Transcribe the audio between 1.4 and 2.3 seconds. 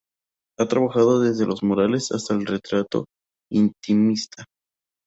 los murales